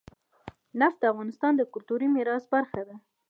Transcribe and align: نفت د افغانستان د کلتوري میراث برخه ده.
نفت 0.79 0.97
د 1.01 1.03
افغانستان 1.13 1.51
د 1.55 1.61
کلتوري 1.73 2.07
میراث 2.15 2.43
برخه 2.53 2.81
ده. 2.87 2.95